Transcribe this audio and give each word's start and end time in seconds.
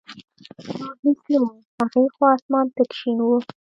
نور 0.77 0.95
هېڅ 1.03 1.21
نه 1.33 1.37
و، 1.41 1.45
هغې 1.79 2.03
خوا 2.15 2.29
اسمان 2.37 2.65
تک 2.75 2.89
شین 2.99 3.19
و. 3.25 3.29